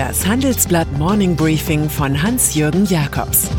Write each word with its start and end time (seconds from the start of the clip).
Das 0.00 0.26
Handelsblatt 0.26 0.90
Morning 0.96 1.36
Briefing 1.36 1.90
von 1.90 2.22
Hans-Jürgen 2.22 2.86
Jakobs 2.86 3.50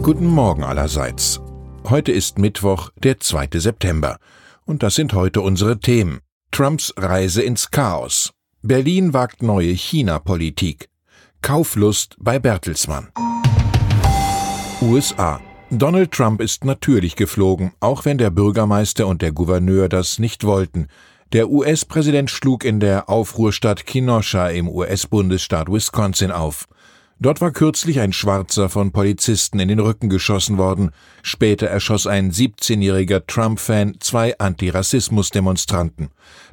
Guten 0.00 0.24
Morgen 0.24 0.64
allerseits. 0.64 1.38
Heute 1.86 2.12
ist 2.12 2.38
Mittwoch, 2.38 2.88
der 2.96 3.20
2. 3.20 3.48
September. 3.56 4.16
Und 4.64 4.82
das 4.82 4.94
sind 4.94 5.12
heute 5.12 5.42
unsere 5.42 5.80
Themen. 5.80 6.20
Trumps 6.50 6.94
Reise 6.96 7.42
ins 7.42 7.70
Chaos. 7.70 8.32
Berlin 8.62 9.12
wagt 9.12 9.42
neue 9.42 9.74
China-Politik. 9.74 10.88
Kauflust 11.42 12.16
bei 12.18 12.38
Bertelsmann. 12.38 13.08
USA. 14.80 15.42
Donald 15.72 16.10
Trump 16.10 16.40
ist 16.40 16.64
natürlich 16.64 17.14
geflogen, 17.14 17.70
auch 17.78 18.04
wenn 18.04 18.18
der 18.18 18.30
Bürgermeister 18.30 19.06
und 19.06 19.22
der 19.22 19.30
Gouverneur 19.30 19.88
das 19.88 20.18
nicht 20.18 20.42
wollten. 20.42 20.88
Der 21.32 21.48
US-Präsident 21.48 22.28
schlug 22.28 22.64
in 22.64 22.80
der 22.80 23.08
Aufruhrstadt 23.08 23.86
Kenosha 23.86 24.48
im 24.48 24.68
US-Bundesstaat 24.68 25.70
Wisconsin 25.70 26.32
auf. 26.32 26.66
Dort 27.20 27.40
war 27.40 27.52
kürzlich 27.52 28.00
ein 28.00 28.12
Schwarzer 28.12 28.68
von 28.68 28.90
Polizisten 28.90 29.60
in 29.60 29.68
den 29.68 29.78
Rücken 29.78 30.08
geschossen 30.08 30.58
worden. 30.58 30.90
Später 31.22 31.68
erschoss 31.68 32.08
ein 32.08 32.32
17-jähriger 32.32 33.24
Trump-Fan 33.28 33.98
zwei 34.00 34.36
Antirassismus-Demonstranten. 34.38 36.08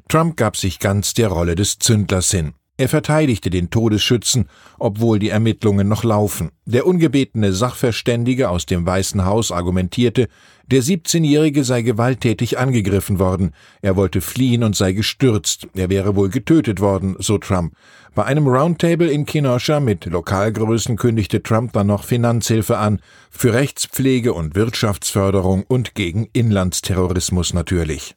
Trump 0.09 0.37
gab 0.37 0.57
sich 0.57 0.77
ganz 0.77 1.15
der 1.15 1.29
Rolle 1.29 1.55
des 1.55 1.79
Zündlers 1.79 2.29
hin. 2.29 2.53
Er 2.79 2.89
verteidigte 2.89 3.49
den 3.49 3.71
Todesschützen, 3.71 4.47
obwohl 4.77 5.17
die 5.17 5.29
Ermittlungen 5.29 5.87
noch 5.87 6.03
laufen. 6.03 6.51
Der 6.65 6.85
ungebetene 6.85 7.51
Sachverständige 7.51 8.49
aus 8.49 8.67
dem 8.67 8.85
Weißen 8.85 9.25
Haus 9.25 9.51
argumentierte, 9.51 10.27
der 10.67 10.83
17-Jährige 10.83 11.63
sei 11.63 11.81
gewalttätig 11.81 12.59
angegriffen 12.59 13.17
worden, 13.17 13.53
er 13.81 13.95
wollte 13.95 14.21
fliehen 14.21 14.63
und 14.63 14.75
sei 14.75 14.91
gestürzt, 14.91 15.67
er 15.75 15.89
wäre 15.89 16.15
wohl 16.15 16.29
getötet 16.29 16.79
worden, 16.79 17.15
so 17.17 17.39
Trump. 17.39 17.73
Bei 18.13 18.25
einem 18.25 18.47
Roundtable 18.47 19.09
in 19.09 19.25
Kenosha 19.25 19.79
mit 19.79 20.05
Lokalgrößen 20.05 20.97
kündigte 20.97 21.41
Trump 21.41 21.73
dann 21.73 21.87
noch 21.87 22.03
Finanzhilfe 22.03 22.77
an, 22.77 22.99
für 23.31 23.53
Rechtspflege 23.53 24.33
und 24.33 24.55
Wirtschaftsförderung 24.55 25.63
und 25.67 25.95
gegen 25.95 26.27
Inlandsterrorismus 26.33 27.53
natürlich. 27.53 28.15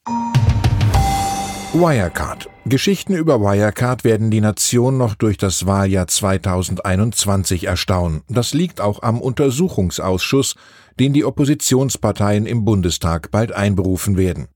Wirecard. 1.73 2.49
Geschichten 2.67 3.15
über 3.15 3.41
Wirecard 3.41 4.03
werden 4.03 4.33
die 4.33 4.41
Nation 4.41 4.99
noch 4.99 5.15
durch 5.15 5.39
das 5.39 5.67
Wahljahr 5.67 6.09
2021 6.09 7.69
erstaunen. 7.69 8.23
Das 8.29 8.55
liegt 8.55 8.81
auch 8.81 9.05
am 9.05 9.21
Untersuchungsausschuss, 9.21 10.57
den 10.99 11.13
die 11.13 11.25
Oppositionsparteien 11.25 12.47
im 12.47 12.65
Bundestag 12.65 13.31
bald 13.31 13.53
einberufen 13.53 14.17
werden. 14.17 14.49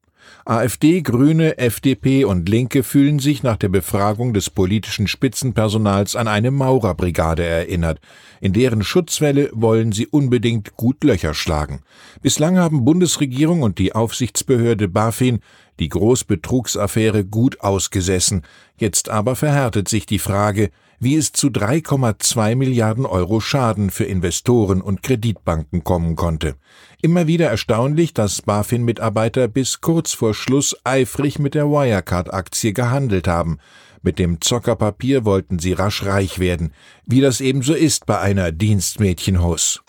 AfD, 0.46 1.00
Grüne, 1.00 1.56
FDP 1.56 2.24
und 2.24 2.48
Linke 2.48 2.82
fühlen 2.82 3.18
sich 3.18 3.42
nach 3.42 3.56
der 3.56 3.70
Befragung 3.70 4.34
des 4.34 4.50
politischen 4.50 5.06
Spitzenpersonals 5.06 6.16
an 6.16 6.28
eine 6.28 6.50
Maurerbrigade 6.50 7.44
erinnert. 7.44 7.98
In 8.42 8.52
deren 8.52 8.82
Schutzwelle 8.82 9.50
wollen 9.54 9.92
sie 9.92 10.06
unbedingt 10.06 10.76
gut 10.76 11.02
Löcher 11.02 11.32
schlagen. 11.32 11.80
Bislang 12.20 12.58
haben 12.58 12.84
Bundesregierung 12.84 13.62
und 13.62 13.78
die 13.78 13.94
Aufsichtsbehörde 13.94 14.88
BaFin 14.88 15.40
die 15.78 15.89
Großbetrugsaffäre 15.89 17.25
gut 17.25 17.61
ausgesessen. 17.61 18.42
Jetzt 18.77 19.08
aber 19.08 19.36
verhärtet 19.36 19.89
sich 19.89 20.06
die 20.06 20.19
Frage, 20.19 20.70
wie 21.00 21.16
es 21.16 21.33
zu 21.33 21.48
3,2 21.48 22.56
Milliarden 22.56 23.06
Euro 23.06 23.41
Schaden 23.41 23.91
für 23.91 24.05
Investoren 24.05 24.81
und 24.81 25.03
Kreditbanken 25.03 25.84
kommen 25.84 26.16
konnte. 26.16 26.56
Immer 27.03 27.27
wieder 27.27 27.48
erstaunlich, 27.48 28.14
dass 28.14 28.42
BaFin-Mitarbeiter 28.42 29.48
bis 29.48 29.81
kurz 29.81 30.12
vor 30.12 30.34
Schluss 30.34 30.77
eifrig 30.84 31.39
mit 31.39 31.55
der 31.55 31.66
Wirecard-Aktie 31.66 32.72
gehandelt 32.72 33.28
haben. 33.28 33.59
Mit 34.03 34.19
dem 34.19 34.41
Zockerpapier 34.41 35.25
wollten 35.25 35.59
sie 35.59 35.72
rasch 35.72 36.04
reich 36.04 36.38
werden, 36.38 36.72
wie 37.06 37.21
das 37.21 37.41
ebenso 37.41 37.75
ist 37.75 38.06
bei 38.06 38.19
einer 38.19 38.53
Dienstmädchenhaus. 38.53 39.82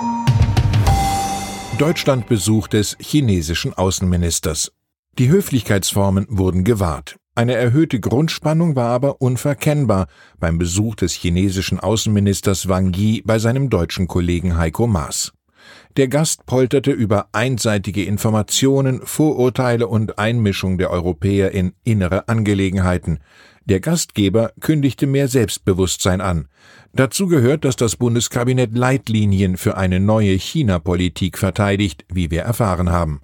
Deutschlandbesuch 1.78 2.70
des 2.70 2.96
chinesischen 3.02 3.74
Außenministers. 3.74 4.72
Die 5.18 5.30
Höflichkeitsformen 5.30 6.26
wurden 6.30 6.66
gewahrt. 6.66 7.16
Eine 7.36 7.54
erhöhte 7.54 8.02
Grundspannung 8.02 8.76
war 8.76 8.90
aber 8.90 9.22
unverkennbar 9.22 10.08
beim 10.40 10.58
Besuch 10.58 10.96
des 10.96 11.14
chinesischen 11.14 11.80
Außenministers 11.80 12.68
Wang 12.68 12.92
Yi 12.94 13.22
bei 13.22 13.40
seinem 13.40 13.70
deutschen 13.70 14.10
Kollegen 14.10 14.58
Heiko 14.58 14.88
Maas. 14.88 15.32
Der 15.96 16.10
Gast 16.10 16.46
polterte 16.46 16.92
über 16.92 17.30
einseitige 17.32 18.04
Informationen, 18.04 19.00
Vorurteile 19.06 19.88
und 19.88 20.20
Einmischung 20.20 20.78
der 20.78 20.92
Europäer 20.92 21.52
in 21.52 21.72
innere 21.86 22.28
Angelegenheiten. 22.28 23.20
Der 23.64 23.80
Gastgeber 23.80 24.52
kündigte 24.60 25.08
mehr 25.08 25.30
Selbstbewusstsein 25.30 26.20
an. 26.20 26.50
Dazu 26.92 27.28
gehört, 27.28 27.64
dass 27.64 27.78
das 27.78 27.96
Bundeskabinett 27.96 28.78
Leitlinien 28.78 29.56
für 29.56 29.78
eine 29.78 30.02
neue 30.02 30.34
China-Politik 30.34 31.38
verteidigt, 31.38 32.04
wie 32.12 32.32
wir 32.32 32.42
erfahren 32.42 32.92
haben. 32.92 33.22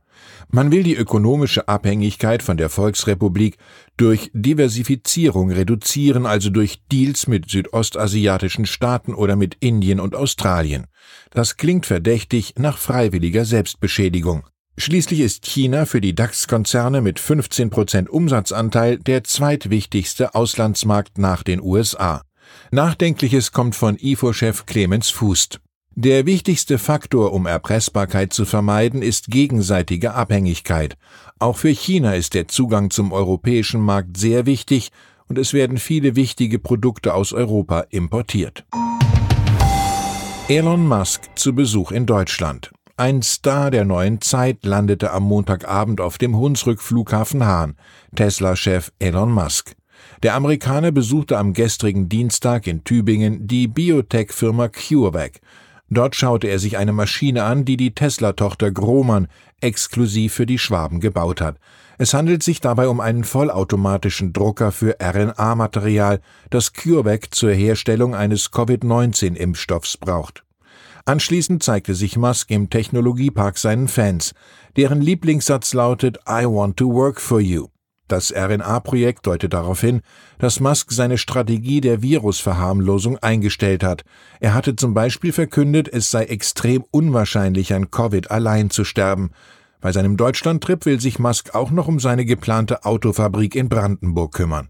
Man 0.50 0.72
will 0.72 0.84
die 0.84 0.96
ökonomische 0.96 1.68
Abhängigkeit 1.68 2.44
von 2.44 2.58
der 2.58 2.70
Volksrepublik 2.70 3.58
durch 3.96 4.32
Diversifizierung 4.34 5.52
reduzieren, 5.52 6.26
also 6.26 6.50
durch 6.50 6.82
Deals 6.92 7.28
mit 7.28 7.50
südostasiatischen 7.50 8.66
Staaten 8.66 9.14
oder 9.14 9.36
mit 9.36 9.56
Indien 9.60 10.00
und 10.00 10.16
Australien. 10.16 10.88
Das 11.32 11.58
klingt 11.58 11.86
verdächtig 11.86 12.56
nach 12.58 12.78
freiwilliger 12.78 13.46
Selbstbeschädigung. 13.46 14.44
Schließlich 14.78 15.20
ist 15.20 15.46
China 15.46 15.86
für 15.86 16.02
die 16.02 16.16
DAX-Konzerne 16.16 17.02
mit 17.02 17.20
15 17.20 17.70
Prozent 17.70 18.10
Umsatzanteil 18.10 18.98
der 18.98 19.24
zweitwichtigste 19.24 20.34
Auslandsmarkt 20.34 21.18
nach 21.18 21.44
den 21.44 21.62
USA. 21.62 22.24
Nachdenkliches 22.72 23.52
kommt 23.52 23.76
von 23.76 23.98
IFO-Chef 23.98 24.66
Clemens 24.66 25.10
Fußt. 25.10 25.60
Der 25.96 26.26
wichtigste 26.26 26.78
Faktor, 26.78 27.34
um 27.34 27.46
Erpressbarkeit 27.46 28.32
zu 28.32 28.46
vermeiden, 28.46 29.02
ist 29.02 29.28
gegenseitige 29.28 30.14
Abhängigkeit. 30.14 30.96
Auch 31.38 31.58
für 31.58 31.70
China 31.70 32.16
ist 32.16 32.34
der 32.34 32.48
Zugang 32.48 32.92
zum 32.92 33.12
europäischen 33.12 33.82
Markt 33.82 34.16
sehr 34.16 34.46
wichtig 34.46 34.92
und 35.28 35.38
es 35.38 35.52
werden 35.52 35.78
viele 35.78 36.16
wichtige 36.16 36.60
Produkte 36.60 37.14
aus 37.14 37.34
Europa 37.34 37.82
importiert. 37.90 38.66
Elon 40.48 40.88
Musk 40.88 41.24
zu 41.36 41.54
Besuch 41.54 41.92
in 41.92 42.06
Deutschland. 42.06 42.72
Ein 42.96 43.22
Star 43.22 43.70
der 43.70 43.84
neuen 43.84 44.22
Zeit 44.22 44.64
landete 44.64 45.12
am 45.12 45.24
Montagabend 45.24 46.00
auf 46.00 46.18
dem 46.18 46.38
Hunsrück-Flughafen 46.38 47.46
Hahn, 47.46 47.76
Tesla-Chef 48.16 48.94
Elon 49.00 49.32
Musk. 49.32 49.74
Der 50.24 50.36
Amerikaner 50.36 50.94
besuchte 50.94 51.38
am 51.38 51.52
gestrigen 51.52 52.08
Dienstag 52.08 52.66
in 52.66 52.86
Tübingen 52.86 53.46
die 53.46 53.68
Biotech-Firma 53.68 54.70
CureVac 54.70 55.42
Dort 55.94 56.16
schaute 56.16 56.48
er 56.48 56.58
sich 56.58 56.78
eine 56.78 56.94
Maschine 56.94 57.44
an, 57.44 57.66
die 57.66 57.76
die 57.76 57.94
Tesla-Tochter 57.94 58.72
Grohmann 58.72 59.28
exklusiv 59.60 60.34
für 60.34 60.46
die 60.46 60.58
Schwaben 60.58 61.02
gebaut 61.02 61.42
hat. 61.42 61.58
Es 61.98 62.14
handelt 62.14 62.44
sich 62.44 62.62
dabei 62.62 62.88
um 62.88 63.02
einen 63.02 63.26
vollautomatischen 63.26 64.32
Drucker 64.32 64.72
für 64.72 64.96
RNA-Material, 65.02 66.22
das 66.50 66.72
CureVac 66.72 67.36
zur 67.36 67.52
Herstellung 67.52 68.16
eines 68.16 68.52
Covid-19-Impfstoffs 68.52 69.98
braucht. 69.98 70.46
Anschließend 71.04 71.62
zeigte 71.62 71.94
sich 71.94 72.16
Musk 72.16 72.52
im 72.52 72.70
Technologiepark 72.70 73.58
seinen 73.58 73.90
Fans. 73.90 74.34
Deren 74.78 75.02
Lieblingssatz 75.02 75.74
lautet 75.74 76.20
I 76.20 76.46
want 76.46 76.78
to 76.78 76.90
work 76.90 77.20
for 77.20 77.42
you. 77.42 77.68
Das 78.12 78.34
RNA-Projekt 78.36 79.26
deutet 79.26 79.54
darauf 79.54 79.80
hin, 79.80 80.02
dass 80.38 80.60
Musk 80.60 80.92
seine 80.92 81.18
Strategie 81.18 81.80
der 81.80 82.02
Virusverharmlosung 82.02 83.18
eingestellt 83.20 83.86
hat. 83.86 84.04
Er 84.42 84.54
hatte 84.54 84.76
zum 84.76 84.94
Beispiel 84.94 85.32
verkündet, 85.32 85.88
es 85.88 86.12
sei 86.12 86.26
extrem 86.26 86.84
unwahrscheinlich, 86.92 87.74
an 87.74 87.90
Covid 87.90 88.30
allein 88.30 88.70
zu 88.70 88.84
sterben. 88.84 89.32
Bei 89.80 89.94
seinem 89.94 90.18
Deutschlandtrip 90.18 90.86
will 90.86 91.00
sich 91.00 91.20
Musk 91.20 91.56
auch 91.56 91.72
noch 91.72 91.88
um 91.88 92.02
seine 92.02 92.26
geplante 92.26 92.84
Autofabrik 92.84 93.56
in 93.56 93.70
Brandenburg 93.70 94.34
kümmern. 94.34 94.68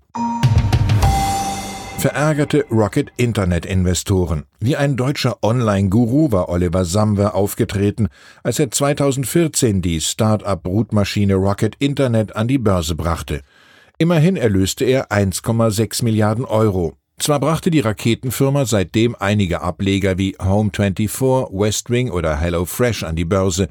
Verärgerte 1.98 2.66
Rocket-Internet-Investoren. 2.72 4.44
Wie 4.60 4.76
ein 4.76 4.98
deutscher 4.98 5.44
Online-Guru 5.44 6.32
war 6.32 6.50
Oliver 6.50 6.86
Samwer 6.86 7.36
aufgetreten, 7.36 8.08
als 8.44 8.60
er 8.60 8.72
2014 8.72 9.82
die 9.82 10.02
Start-up-Brutmaschine 10.02 11.36
Rocket 11.36 11.76
Internet 11.80 12.36
an 12.36 12.48
die 12.48 12.58
Börse 12.58 12.96
brachte. 12.96 13.42
Immerhin 13.98 14.36
erlöste 14.36 14.86
er 14.86 15.12
1,6 15.12 16.04
Milliarden 16.04 16.46
Euro. 16.46 16.96
Zwar 17.20 17.40
brachte 17.40 17.70
die 17.70 17.82
Raketenfirma 17.82 18.66
seitdem 18.66 19.16
einige 19.20 19.62
Ableger 19.62 20.18
wie 20.18 20.36
Home24, 20.38 21.52
Westwing 21.52 22.10
oder 22.10 22.36
HelloFresh 22.36 23.04
an 23.04 23.16
die 23.16 23.26
Börse. 23.26 23.70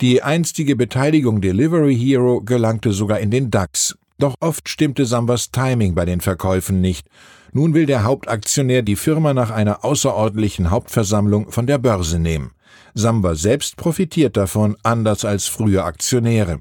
Die 0.00 0.22
einstige 0.22 0.76
Beteiligung 0.76 1.40
Delivery 1.40 1.96
Hero 1.96 2.40
gelangte 2.40 2.92
sogar 2.92 3.18
in 3.18 3.32
den 3.32 3.50
DAX. 3.50 3.96
Doch 4.18 4.36
oft 4.38 4.68
stimmte 4.68 5.06
Samwas 5.06 5.50
Timing 5.50 5.96
bei 5.96 6.04
den 6.04 6.20
Verkäufen 6.20 6.80
nicht. 6.80 7.08
Nun 7.56 7.72
will 7.72 7.86
der 7.86 8.02
Hauptaktionär 8.02 8.82
die 8.82 8.96
Firma 8.96 9.32
nach 9.32 9.52
einer 9.52 9.84
außerordentlichen 9.84 10.72
Hauptversammlung 10.72 11.52
von 11.52 11.68
der 11.68 11.78
Börse 11.78 12.18
nehmen. 12.18 12.50
Samba 12.94 13.36
selbst 13.36 13.76
profitiert 13.76 14.36
davon, 14.36 14.76
anders 14.82 15.24
als 15.24 15.46
frühe 15.46 15.84
Aktionäre. 15.84 16.58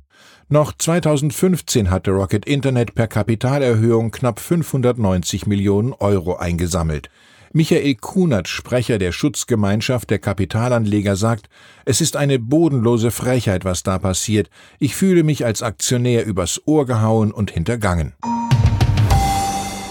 Noch 0.49 0.71
2015 0.71 1.89
hatte 1.89 2.11
Rocket 2.11 2.45
Internet 2.45 2.93
per 2.93 3.07
Kapitalerhöhung 3.07 4.11
knapp 4.11 4.39
590 4.39 5.47
Millionen 5.47 5.93
Euro 5.93 6.35
eingesammelt. 6.35 7.09
Michael 7.53 7.95
Kunert, 7.95 8.47
Sprecher 8.47 8.99
der 8.99 9.11
Schutzgemeinschaft 9.11 10.11
der 10.11 10.19
Kapitalanleger, 10.19 11.15
sagt, 11.15 11.49
es 11.85 12.01
ist 12.01 12.15
eine 12.15 12.37
bodenlose 12.37 13.09
Frechheit, 13.09 13.65
was 13.65 13.81
da 13.81 13.97
passiert. 13.97 14.51
Ich 14.77 14.95
fühle 14.95 15.23
mich 15.23 15.43
als 15.43 15.63
Aktionär 15.63 16.23
übers 16.27 16.61
Ohr 16.67 16.85
gehauen 16.85 17.31
und 17.31 17.49
hintergangen. 17.49 18.13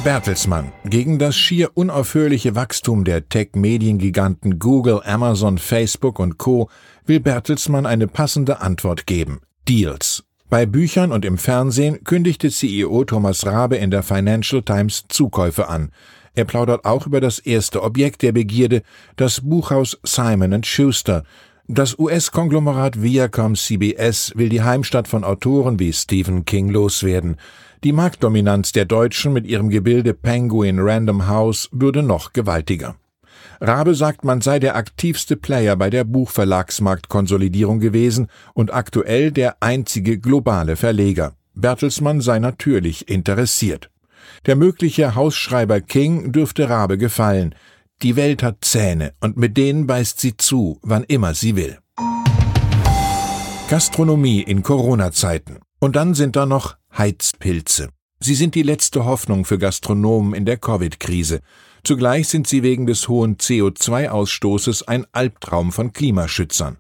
Bertelsmann. 0.04 0.72
Gegen 0.84 1.20
das 1.20 1.36
schier 1.36 1.70
unaufhörliche 1.74 2.56
Wachstum 2.56 3.04
der 3.04 3.28
Tech-Mediengiganten 3.28 4.58
Google, 4.58 5.00
Amazon, 5.04 5.58
Facebook 5.58 6.18
und 6.18 6.38
Co. 6.38 6.68
will 7.06 7.20
Bertelsmann 7.20 7.86
eine 7.86 8.08
passende 8.08 8.60
Antwort 8.60 9.06
geben. 9.06 9.42
Deals. 9.68 10.24
Bei 10.50 10.66
Büchern 10.66 11.12
und 11.12 11.24
im 11.24 11.38
Fernsehen 11.38 12.02
kündigte 12.02 12.50
CEO 12.50 13.04
Thomas 13.04 13.46
Rabe 13.46 13.76
in 13.76 13.92
der 13.92 14.02
Financial 14.02 14.62
Times 14.62 15.04
Zukäufe 15.08 15.68
an. 15.68 15.92
Er 16.34 16.46
plaudert 16.46 16.84
auch 16.84 17.06
über 17.06 17.20
das 17.20 17.38
erste 17.38 17.80
Objekt 17.80 18.22
der 18.22 18.32
Begierde, 18.32 18.82
das 19.14 19.40
Buchhaus 19.40 20.00
Simon 20.02 20.64
Schuster. 20.64 21.22
Das 21.74 21.98
US-Konglomerat 21.98 23.00
Viacom 23.00 23.56
CBS 23.56 24.32
will 24.36 24.50
die 24.50 24.60
Heimstatt 24.60 25.08
von 25.08 25.24
Autoren 25.24 25.78
wie 25.78 25.94
Stephen 25.94 26.44
King 26.44 26.68
loswerden. 26.68 27.36
Die 27.82 27.94
Marktdominanz 27.94 28.72
der 28.72 28.84
Deutschen 28.84 29.32
mit 29.32 29.46
ihrem 29.46 29.70
Gebilde 29.70 30.12
Penguin 30.12 30.78
Random 30.80 31.28
House 31.28 31.70
würde 31.72 32.02
noch 32.02 32.34
gewaltiger. 32.34 32.96
Rabe 33.58 33.94
sagt, 33.94 34.22
man 34.22 34.42
sei 34.42 34.58
der 34.58 34.76
aktivste 34.76 35.34
Player 35.34 35.74
bei 35.76 35.88
der 35.88 36.04
Buchverlagsmarktkonsolidierung 36.04 37.80
gewesen 37.80 38.26
und 38.52 38.74
aktuell 38.74 39.30
der 39.30 39.56
einzige 39.60 40.18
globale 40.18 40.76
Verleger. 40.76 41.36
Bertelsmann 41.54 42.20
sei 42.20 42.38
natürlich 42.38 43.08
interessiert. 43.08 43.88
Der 44.44 44.56
mögliche 44.56 45.14
Hausschreiber 45.14 45.80
King 45.80 46.32
dürfte 46.32 46.68
Rabe 46.68 46.98
gefallen. 46.98 47.54
Die 48.02 48.16
Welt 48.16 48.42
hat 48.42 48.64
Zähne 48.64 49.14
und 49.20 49.36
mit 49.36 49.56
denen 49.56 49.86
beißt 49.86 50.18
sie 50.18 50.36
zu, 50.36 50.80
wann 50.82 51.04
immer 51.04 51.34
sie 51.34 51.54
will. 51.54 51.78
Gastronomie 53.68 54.42
in 54.42 54.64
Corona-Zeiten. 54.64 55.60
Und 55.78 55.94
dann 55.94 56.14
sind 56.14 56.34
da 56.34 56.44
noch 56.44 56.76
Heizpilze. 56.98 57.90
Sie 58.18 58.34
sind 58.34 58.56
die 58.56 58.64
letzte 58.64 59.04
Hoffnung 59.04 59.44
für 59.44 59.56
Gastronomen 59.56 60.34
in 60.34 60.44
der 60.44 60.56
Covid-Krise. 60.56 61.42
Zugleich 61.84 62.26
sind 62.26 62.48
sie 62.48 62.64
wegen 62.64 62.86
des 62.86 63.08
hohen 63.08 63.36
CO2-Ausstoßes 63.36 64.82
ein 64.88 65.06
Albtraum 65.12 65.70
von 65.70 65.92
Klimaschützern. 65.92 66.78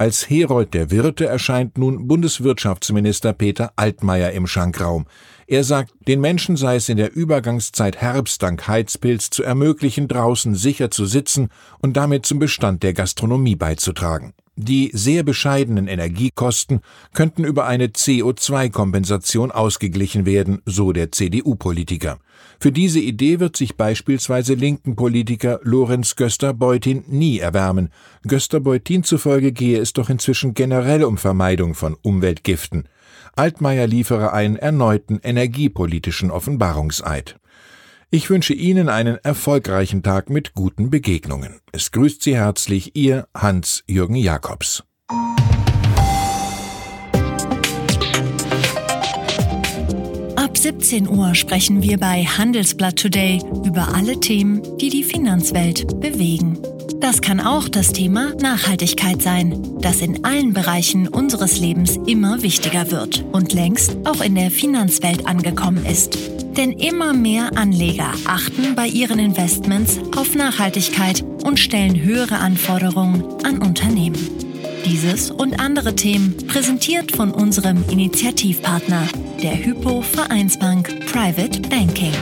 Als 0.00 0.30
Herold 0.30 0.72
der 0.72 0.90
Wirte 0.90 1.26
erscheint 1.26 1.76
nun 1.76 2.08
Bundeswirtschaftsminister 2.08 3.34
Peter 3.34 3.74
Altmaier 3.76 4.30
im 4.30 4.46
Schankraum. 4.46 5.04
Er 5.46 5.62
sagt, 5.62 5.92
den 6.08 6.22
Menschen 6.22 6.56
sei 6.56 6.76
es 6.76 6.88
in 6.88 6.96
der 6.96 7.14
Übergangszeit 7.14 7.98
Herbst 7.98 8.42
dank 8.42 8.66
Heizpilz 8.66 9.28
zu 9.28 9.42
ermöglichen, 9.42 10.08
draußen 10.08 10.54
sicher 10.54 10.90
zu 10.90 11.04
sitzen 11.04 11.50
und 11.82 11.98
damit 11.98 12.24
zum 12.24 12.38
Bestand 12.38 12.82
der 12.82 12.94
Gastronomie 12.94 13.56
beizutragen. 13.56 14.32
Die 14.62 14.90
sehr 14.92 15.22
bescheidenen 15.22 15.88
Energiekosten 15.88 16.80
könnten 17.14 17.44
über 17.44 17.64
eine 17.64 17.86
CO2-Kompensation 17.86 19.50
ausgeglichen 19.50 20.26
werden, 20.26 20.60
so 20.66 20.92
der 20.92 21.10
CDU-Politiker. 21.10 22.18
Für 22.58 22.70
diese 22.70 23.00
Idee 23.00 23.40
wird 23.40 23.56
sich 23.56 23.78
beispielsweise 23.78 24.52
linken 24.52 24.96
Politiker 24.96 25.60
Lorenz 25.62 26.14
Göster-Beutin 26.14 27.04
nie 27.06 27.38
erwärmen. 27.38 27.88
Göster-Beutin 28.28 29.02
zufolge 29.02 29.52
gehe 29.52 29.80
es 29.80 29.94
doch 29.94 30.10
inzwischen 30.10 30.52
generell 30.52 31.04
um 31.04 31.16
Vermeidung 31.16 31.72
von 31.74 31.96
Umweltgiften. 32.02 32.86
Altmaier 33.36 33.86
liefere 33.86 34.34
einen 34.34 34.56
erneuten 34.56 35.20
energiepolitischen 35.22 36.30
Offenbarungseid. 36.30 37.39
Ich 38.12 38.28
wünsche 38.28 38.54
Ihnen 38.54 38.88
einen 38.88 39.18
erfolgreichen 39.18 40.02
Tag 40.02 40.30
mit 40.30 40.52
guten 40.54 40.90
Begegnungen. 40.90 41.60
Es 41.70 41.92
grüßt 41.92 42.24
Sie 42.24 42.34
herzlich 42.34 42.96
Ihr 42.96 43.28
Hans-Jürgen 43.36 44.16
Jakobs. 44.16 44.82
Ab 50.34 50.58
17 50.58 51.08
Uhr 51.08 51.36
sprechen 51.36 51.84
wir 51.84 51.98
bei 51.98 52.24
Handelsblatt 52.24 52.96
Today 52.96 53.40
über 53.64 53.94
alle 53.94 54.18
Themen, 54.18 54.60
die 54.78 54.88
die 54.88 55.04
Finanzwelt 55.04 56.00
bewegen. 56.00 56.58
Das 56.98 57.20
kann 57.20 57.38
auch 57.38 57.68
das 57.68 57.92
Thema 57.92 58.34
Nachhaltigkeit 58.42 59.22
sein, 59.22 59.78
das 59.80 60.00
in 60.00 60.24
allen 60.24 60.52
Bereichen 60.52 61.06
unseres 61.06 61.60
Lebens 61.60 61.96
immer 62.08 62.42
wichtiger 62.42 62.90
wird 62.90 63.24
und 63.30 63.52
längst 63.52 63.96
auch 64.04 64.20
in 64.20 64.34
der 64.34 64.50
Finanzwelt 64.50 65.28
angekommen 65.28 65.86
ist. 65.86 66.18
Denn 66.60 66.72
immer 66.72 67.14
mehr 67.14 67.56
Anleger 67.56 68.12
achten 68.26 68.74
bei 68.74 68.86
ihren 68.86 69.18
Investments 69.18 69.98
auf 70.14 70.34
Nachhaltigkeit 70.34 71.24
und 71.42 71.58
stellen 71.58 72.02
höhere 72.02 72.36
Anforderungen 72.36 73.24
an 73.46 73.62
Unternehmen. 73.62 74.18
Dieses 74.84 75.30
und 75.30 75.58
andere 75.58 75.94
Themen 75.94 76.36
präsentiert 76.48 77.12
von 77.12 77.30
unserem 77.30 77.82
Initiativpartner, 77.88 79.08
der 79.42 79.56
Hypo 79.64 80.02
Vereinsbank 80.02 81.06
Private 81.10 81.62
Banking. 81.62 82.12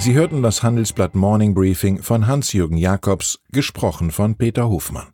Sie 0.00 0.14
hörten 0.14 0.42
das 0.42 0.64
Handelsblatt 0.64 1.14
Morning 1.14 1.54
Briefing 1.54 2.02
von 2.02 2.26
Hans-Jürgen 2.26 2.78
Jakobs, 2.78 3.38
gesprochen 3.52 4.10
von 4.10 4.34
Peter 4.36 4.68
Hofmann. 4.68 5.12